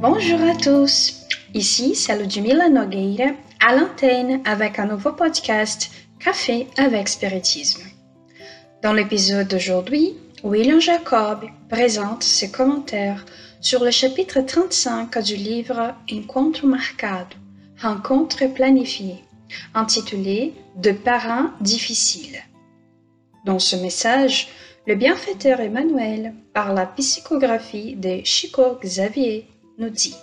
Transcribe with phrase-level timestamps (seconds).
[0.00, 7.06] Bonjour à tous, ici c'est Ludmila Nogueira à l'antenne avec un nouveau podcast Café avec
[7.06, 7.82] Spiritisme.
[8.82, 13.26] Dans l'épisode d'aujourd'hui, William Jacob présente ses commentaires
[13.60, 17.36] sur le chapitre 35 du livre Encontro marcado,
[17.78, 19.22] Rencontre planifiée,
[19.74, 22.42] intitulé De parents difficiles.
[23.44, 24.48] Dans ce message,
[24.86, 29.46] le bienfaiteur Emmanuel, par la psychographie de Chico Xavier,
[29.80, 30.14] nous dit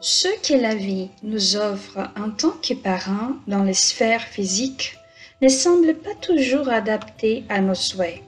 [0.00, 4.96] Ce que la vie nous offre en tant que parents dans les sphères physiques
[5.42, 8.22] ne semble pas toujours adapté à nos souhaits.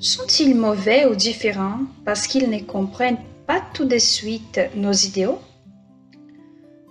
[0.00, 5.38] Sont-ils mauvais ou différents parce qu'ils ne comprennent pas tout de suite nos idéaux?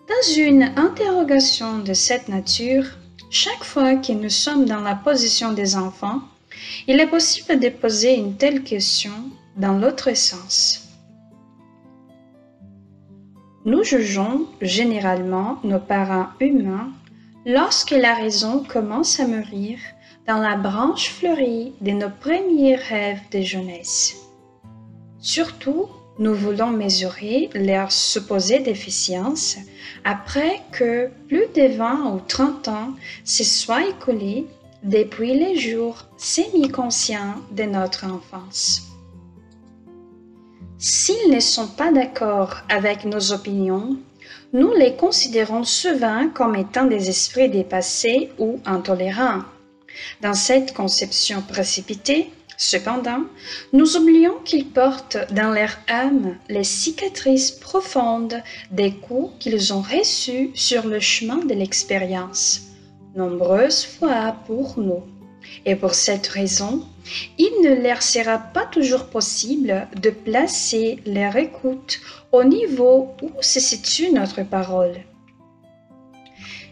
[0.07, 2.85] Dans une interrogation de cette nature,
[3.31, 6.21] chaque fois que nous sommes dans la position des enfants,
[6.87, 9.11] il est possible de poser une telle question
[9.57, 10.86] dans l'autre sens.
[13.67, 16.89] Nous jugeons généralement nos parents humains
[17.45, 19.77] lorsque la raison commence à mûrir
[20.25, 24.15] dans la branche fleurie de nos premiers rêves de jeunesse.
[25.19, 29.57] Surtout, nous voulons mesurer leurs supposées déficiences
[30.05, 32.93] après que plus de 20 ou 30 ans
[33.25, 34.47] se soient écoulés
[34.83, 38.96] depuis les jours semi-conscients de notre enfance.
[40.79, 43.97] S'ils ne sont pas d'accord avec nos opinions,
[44.53, 49.41] nous les considérons souvent comme étant des esprits dépassés ou intolérants.
[50.21, 53.23] Dans cette conception précipitée, cependant,
[53.73, 60.51] nous oublions qu'ils portent dans leur âme les cicatrices profondes des coups qu'ils ont reçus
[60.53, 62.61] sur le chemin de l'expérience,
[63.15, 65.01] nombreuses fois pour nous.
[65.65, 66.83] Et pour cette raison,
[67.37, 71.99] il ne leur sera pas toujours possible de placer leur écoute
[72.31, 74.95] au niveau où se situe notre parole.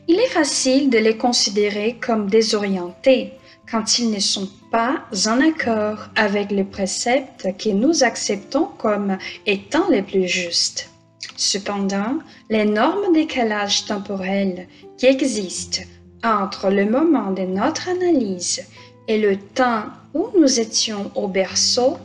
[0.08, 3.34] Il est facile de les considérer comme désorientés
[3.70, 9.90] quand ils ne sont pas en accord avec les préceptes que nous acceptons comme étant
[9.90, 10.92] les plus justes.
[11.36, 12.20] Cependant,
[12.50, 15.88] l'énorme décalage temporel qui existe
[16.24, 18.64] entre le moment de notre analyse
[19.08, 21.98] et le temps où nous étions au berceau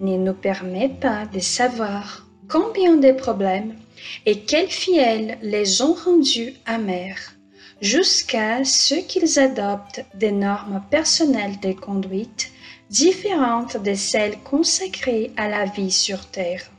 [0.00, 3.74] ne nous permet pas de savoir combien de problèmes
[4.26, 7.34] et quels fiels les ont rendus amers,
[7.80, 12.50] jusqu'à ce qu'ils adoptent des normes personnelles de conduite
[12.90, 16.70] différentes de celles consacrées à la vie sur Terre.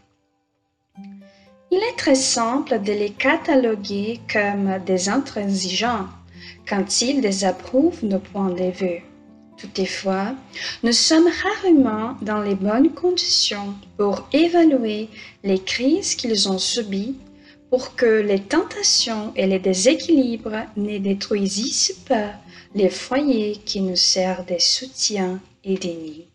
[1.71, 6.07] Il est très simple de les cataloguer comme des intransigeants
[6.67, 9.03] quand ils désapprouvent nos points de vue.
[9.57, 10.35] Toutefois,
[10.83, 15.07] nous sommes rarement dans les bonnes conditions pour évaluer
[15.44, 17.16] les crises qu'ils ont subies
[17.69, 22.34] pour que les tentations et les déséquilibres ne détruisissent pas
[22.73, 26.25] les foyers qui nous servent de soutien et de.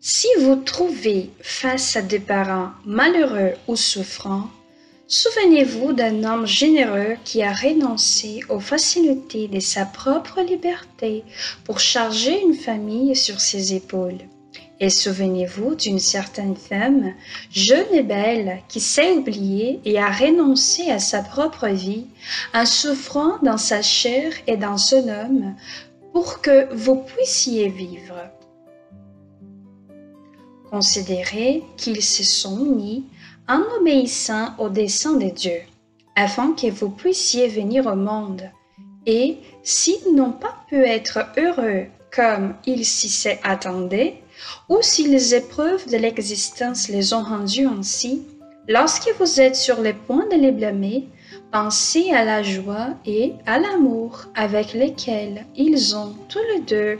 [0.00, 4.48] Si vous trouvez face à des parents malheureux ou souffrants,
[5.10, 11.24] Souvenez-vous d'un homme généreux qui a renoncé aux facilités de sa propre liberté
[11.64, 14.18] pour charger une famille sur ses épaules.
[14.80, 17.14] Et souvenez-vous d'une certaine femme,
[17.50, 22.04] jeune et belle, qui s'est oubliée et a renoncé à sa propre vie,
[22.52, 25.54] en souffrant dans sa chair et dans son homme,
[26.12, 28.30] pour que vous puissiez vivre.
[30.70, 33.06] Considérez qu'ils se sont mis
[33.48, 35.60] en obéissant au dessein de Dieu,
[36.16, 38.42] afin que vous puissiez venir au monde.
[39.06, 44.22] Et s'ils n'ont pas pu être heureux comme ils s'y attendaient,
[44.68, 48.22] ou si les épreuves de l'existence les ont rendus ainsi,
[48.68, 51.08] lorsque vous êtes sur le point de les blâmer,
[51.50, 56.98] pensez à la joie et à l'amour avec lesquels ils ont tous les deux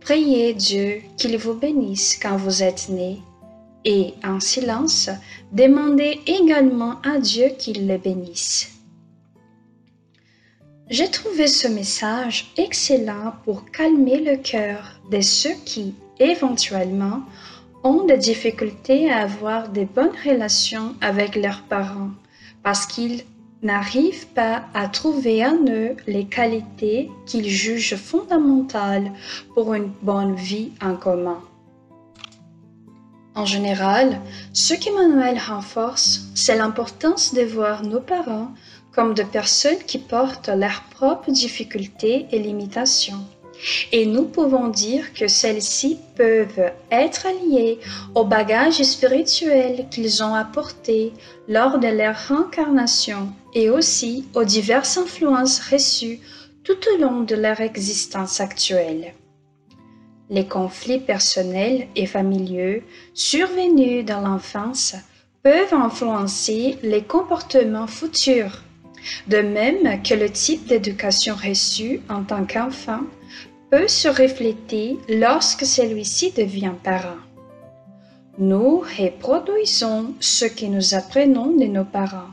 [0.00, 3.20] prié Dieu qu'il vous bénisse quand vous êtes nés
[3.84, 5.10] et en silence,
[5.52, 8.70] demandez également à Dieu qu'il les bénisse.
[10.90, 17.22] J'ai trouvé ce message excellent pour calmer le cœur de ceux qui, éventuellement,
[17.82, 22.10] ont des difficultés à avoir de bonnes relations avec leurs parents
[22.62, 23.24] parce qu'ils
[23.62, 29.10] n'arrivent pas à trouver en eux les qualités qu'ils jugent fondamentales
[29.54, 31.40] pour une bonne vie en commun.
[33.36, 34.20] En général,
[34.52, 38.52] ce qu'Emmanuel renforce, c'est l'importance de voir nos parents
[38.92, 43.24] comme des personnes qui portent leurs propres difficultés et limitations,
[43.92, 47.78] Et nous pouvons dire que celles-ci peuvent être liées
[48.14, 51.12] au bagage spirituel qu'ils ont apporté
[51.48, 56.20] lors de leur réincarnation et aussi aux diverses influences reçues
[56.62, 59.14] tout au long de leur existence actuelle.
[60.30, 62.80] Les conflits personnels et familiaux
[63.12, 64.94] survenus dans l'enfance
[65.42, 68.62] peuvent influencer les comportements futurs,
[69.26, 73.00] de même que le type d'éducation reçue en tant qu'enfant
[73.70, 77.18] peut se refléter lorsque celui-ci devient parent.
[78.38, 82.32] Nous reproduisons ce que nous apprenons de nos parents,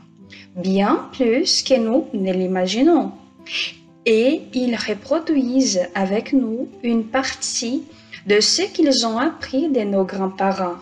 [0.56, 3.12] bien plus que nous ne l'imaginons
[4.06, 7.84] et ils reproduisent avec nous une partie
[8.26, 10.78] de ce qu'ils ont appris de nos grands-parents,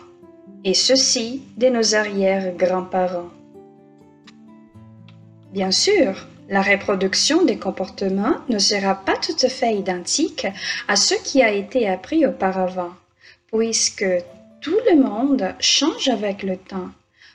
[0.63, 3.29] et ceci de nos arrière-grands-parents.
[5.53, 10.47] Bien sûr, la reproduction des comportements ne sera pas tout à fait identique
[10.87, 12.91] à ce qui a été appris auparavant,
[13.51, 14.05] puisque
[14.61, 16.89] tout le monde change avec le temps.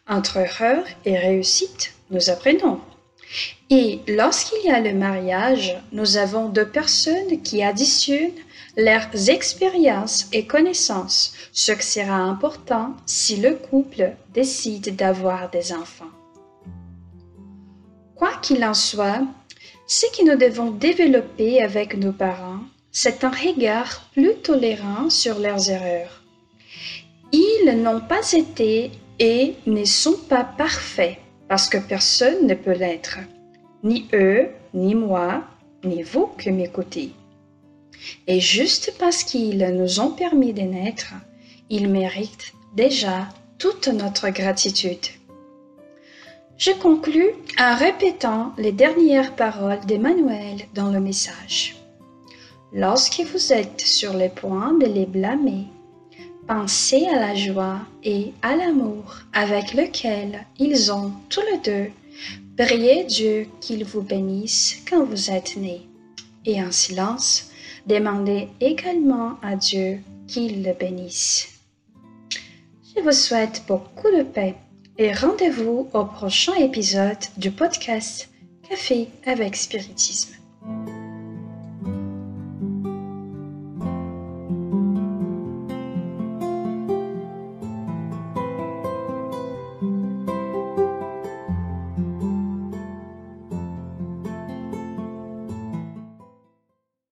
[0.08, 2.80] Entre erreur et réussite, nous apprenons.
[3.70, 8.30] Et lorsqu'il y a le mariage, nous avons deux personnes qui additionnent
[8.76, 16.04] leurs expériences et connaissances, ce qui sera important si le couple décide d'avoir des enfants.
[18.14, 19.22] Quoi qu'il en soit,
[19.86, 22.60] ce que nous devons développer avec nos parents,
[22.92, 26.22] c'est un regard plus tolérant sur leurs erreurs.
[27.32, 33.18] Ils n'ont pas été et ne sont pas parfaits parce que personne ne peut l'être.
[33.82, 35.44] Ni eux, ni moi,
[35.84, 37.12] ni vous que m'écoutez.
[38.26, 41.14] Et juste parce qu'ils nous ont permis de naître,
[41.70, 43.28] ils méritent déjà
[43.58, 45.06] toute notre gratitude.
[46.58, 51.76] Je conclus en répétant les dernières paroles d'Emmanuel dans le message.
[52.72, 55.66] Lorsque vous êtes sur le point de les blâmer,
[56.46, 61.90] Pensez à la joie et à l'amour avec lequel ils ont tous les deux.
[62.56, 65.88] Priez Dieu qu'il vous bénisse quand vous êtes né.
[66.44, 67.50] Et en silence,
[67.86, 69.98] demandez également à Dieu
[70.28, 71.48] qu'il le bénisse.
[72.94, 74.54] Je vous souhaite beaucoup de paix
[74.98, 78.30] et rendez-vous au prochain épisode du podcast
[78.68, 80.34] Café avec Spiritisme.